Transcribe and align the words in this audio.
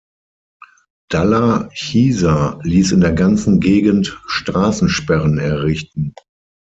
Dalla 1.11 1.69
Chiesa 1.75 2.59
ließ 2.63 2.93
in 2.93 3.01
der 3.01 3.11
ganzen 3.11 3.59
Gegend 3.59 4.19
Straßensperren 4.25 5.37
errichten. 5.37 6.15